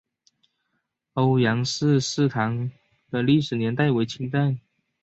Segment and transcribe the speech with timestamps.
[1.13, 2.71] 欧阳氏祠堂
[3.11, 4.57] 的历史年代为清代。